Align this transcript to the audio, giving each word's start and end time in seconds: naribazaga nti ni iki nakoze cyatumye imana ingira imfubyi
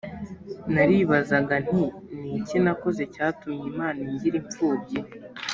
naribazaga 0.73 1.55
nti 1.65 1.83
ni 2.19 2.29
iki 2.39 2.57
nakoze 2.63 3.03
cyatumye 3.13 3.63
imana 3.73 3.99
ingira 4.05 4.35
imfubyi 4.41 4.99